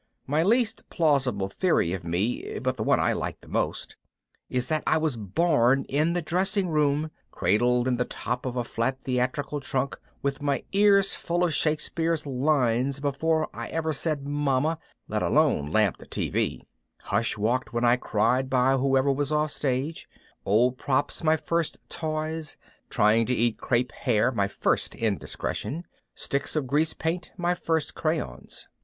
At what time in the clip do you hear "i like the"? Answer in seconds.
2.99-3.47